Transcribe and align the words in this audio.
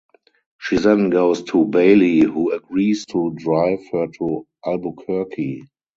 She 0.57 0.77
then 0.79 1.11
goes 1.11 1.43
to 1.43 1.63
Bailey 1.65 2.21
who 2.21 2.53
agrees 2.53 3.05
to 3.11 3.35
drive 3.37 3.81
her 3.91 4.07
to 4.17 4.47
Albuquerque. 4.65 5.61